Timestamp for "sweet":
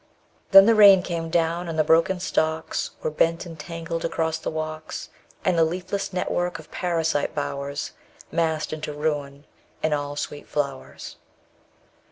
10.15-10.47